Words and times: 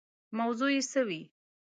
موضوع 0.39 0.69
یې 0.75 0.81
څه 0.91 1.01
وي. 1.07 1.21